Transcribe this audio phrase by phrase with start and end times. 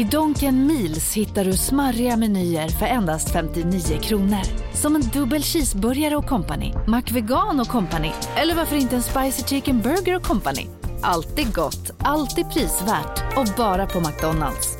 [0.00, 4.42] I Donken Meals hittar du smarriga menyer för endast 59 kronor.
[4.74, 9.80] Som en dubbel cheeseburgare och company, McVegan och company eller varför inte en spicy chicken
[9.80, 10.66] burger och company.
[11.02, 14.78] Alltid gott, alltid prisvärt och bara på McDonalds.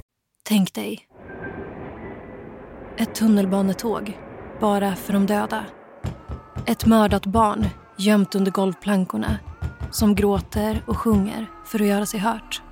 [0.49, 1.01] Tänk dig.
[2.99, 4.19] Ett tunnelbanetåg,
[4.61, 5.65] bara för de döda.
[6.67, 7.67] Ett mördat barn
[7.99, 9.39] gömt under golvplankorna
[9.91, 12.63] som gråter och sjunger för att göra sig hört.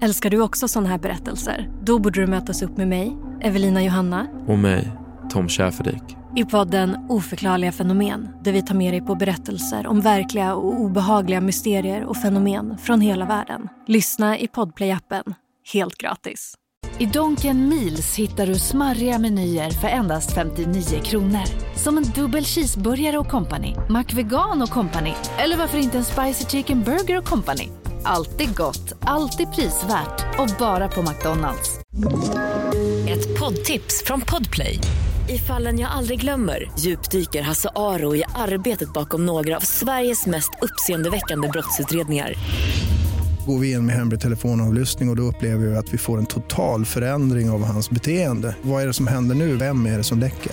[0.00, 1.68] Älskar du också sådana här berättelser?
[1.82, 4.92] Då borde du mötas upp med mig, Evelina Johanna, Och mig,
[5.30, 6.02] Tom Schäferdik.
[6.36, 11.40] i podden Oförklarliga fenomen där vi tar med dig på berättelser om verkliga och obehagliga
[11.40, 13.68] mysterier och fenomen från hela världen.
[13.86, 15.34] Lyssna i Podplay-appen,
[15.72, 16.54] helt gratis.
[16.98, 21.76] I Donken Miles hittar du smarriga menyer för endast 59 kronor.
[21.76, 26.82] Som en dubbel cheeseburgare och company, McVegan och company eller varför inte en spicy chicken
[26.82, 27.68] burger och company.
[28.10, 31.80] Alltid gott, alltid prisvärt och bara på McDonalds.
[33.08, 34.80] Ett poddtips från Podplay.
[35.28, 40.50] I fallen jag aldrig glömmer djupdyker Hasse Aro i arbetet bakom några av Sveriges mest
[40.62, 42.34] uppseendeväckande brottsutredningar.
[43.46, 46.26] Går vi in med hemlig telefonavlyssning och, och då upplever vi att vi får en
[46.26, 48.56] total förändring av hans beteende.
[48.62, 49.56] Vad är det som händer nu?
[49.56, 50.52] Vem är det som läcker?